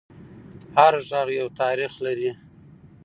هر 0.75 0.93
غږ 1.07 1.27
یو 1.39 1.47
تاریخ 1.61 1.91
لري 2.05 2.31